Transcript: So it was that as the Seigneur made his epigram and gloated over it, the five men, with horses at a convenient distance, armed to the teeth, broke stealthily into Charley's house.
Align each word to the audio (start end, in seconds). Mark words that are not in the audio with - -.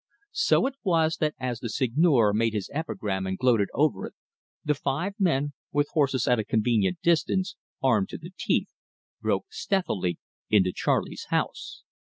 So 0.33 0.65
it 0.65 0.73
was 0.83 1.17
that 1.17 1.35
as 1.39 1.59
the 1.59 1.69
Seigneur 1.69 2.33
made 2.33 2.53
his 2.55 2.71
epigram 2.73 3.27
and 3.27 3.37
gloated 3.37 3.67
over 3.75 4.07
it, 4.07 4.15
the 4.65 4.73
five 4.73 5.13
men, 5.19 5.53
with 5.71 5.89
horses 5.89 6.27
at 6.27 6.39
a 6.39 6.43
convenient 6.43 6.97
distance, 7.03 7.55
armed 7.83 8.09
to 8.09 8.17
the 8.17 8.31
teeth, 8.35 8.71
broke 9.21 9.53
stealthily 9.53 10.17
into 10.49 10.73
Charley's 10.73 11.25
house. 11.29 11.83